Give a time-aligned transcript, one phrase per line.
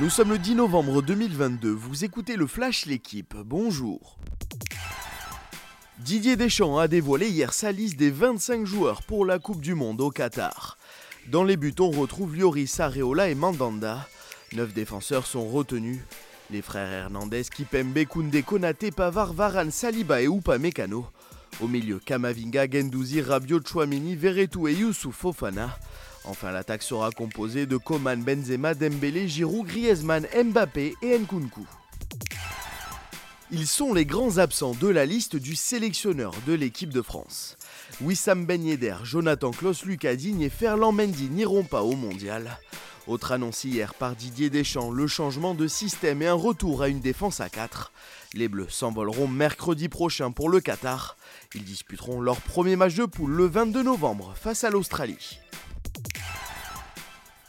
[0.00, 4.18] Nous sommes le 10 novembre 2022, vous écoutez le Flash L'équipe, bonjour.
[6.00, 10.00] Didier Deschamps a dévoilé hier sa liste des 25 joueurs pour la Coupe du Monde
[10.00, 10.78] au Qatar.
[11.28, 14.08] Dans les buts, on retrouve Lloris, Areola et Mandanda.
[14.52, 16.00] Neuf défenseurs sont retenus.
[16.50, 21.06] Les frères Hernandez, Kipembe, Koundé, Konate, Pavard, Varane, Saliba et Upamecano.
[21.60, 25.78] Au milieu, Kamavinga, Gendouzi, Rabiot, Chouamini, Verretou et Youssouf Fofana.
[26.24, 31.66] Enfin, l'attaque sera composée de Coman, Benzema, Dembélé, Giroud, Griezmann, Mbappé et Nkunku.
[33.50, 37.56] Ils sont les grands absents de la liste du sélectionneur de l'équipe de France.
[38.00, 42.58] Wissam Ben Yedder, Jonathan Klaus, Lucas Digne et Ferland Mendy n'iront pas au mondial.
[43.06, 47.00] Autre annonce hier par Didier Deschamps, le changement de système et un retour à une
[47.00, 47.92] défense à 4.
[48.32, 51.18] Les Bleus s'envoleront mercredi prochain pour le Qatar.
[51.54, 55.38] Ils disputeront leur premier match de poule le 22 novembre face à l'Australie.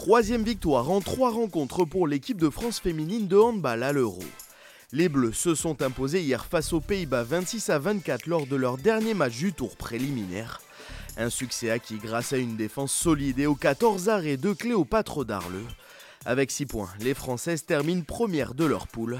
[0.00, 4.22] Troisième victoire en trois rencontres pour l'équipe de France féminine de handball à l'Euro.
[4.92, 8.78] Les Bleus se sont imposés hier face aux Pays-Bas 26 à 24 lors de leur
[8.78, 10.62] dernier match du tour préliminaire.
[11.16, 15.66] Un succès acquis grâce à une défense solide et aux 14 arrêts de Cléopâtre Darleux.
[16.24, 19.18] Avec 6 points, les Françaises terminent première de leur poule.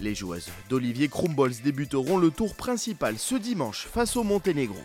[0.00, 4.80] Les joueuses d'Olivier Krumbols débuteront le tour principal ce dimanche face au Monténégro.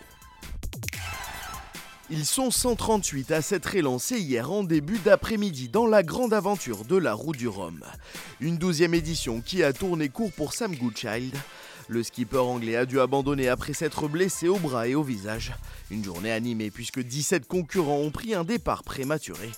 [2.12, 6.96] Ils sont 138 à s'être élancés hier en début d'après-midi dans la grande aventure de
[6.96, 7.84] la route du Rhum.
[8.40, 11.36] Une douzième édition qui a tourné court pour Sam Goodchild.
[11.86, 15.52] Le skipper anglais a dû abandonner après s'être blessé au bras et au visage.
[15.92, 19.48] Une journée animée puisque 17 concurrents ont pris un départ prématuré.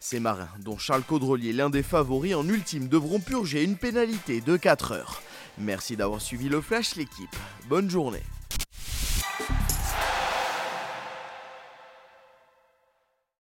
[0.00, 4.56] Ces marins, dont Charles Caudrelier, l'un des favoris en ultime, devront purger une pénalité de
[4.56, 5.22] 4 heures.
[5.58, 7.36] Merci d'avoir suivi le Flash l'équipe.
[7.68, 8.22] Bonne journée.